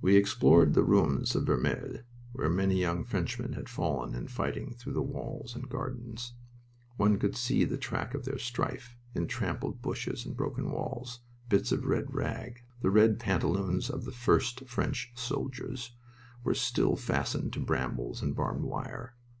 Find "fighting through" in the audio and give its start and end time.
4.26-4.94